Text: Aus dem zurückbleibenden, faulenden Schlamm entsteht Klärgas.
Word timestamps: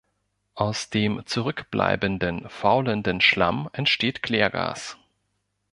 Aus 0.55 0.89
dem 0.89 1.21
zurückbleibenden, 1.27 2.49
faulenden 2.49 3.21
Schlamm 3.21 3.69
entsteht 3.71 4.23
Klärgas. 4.23 4.97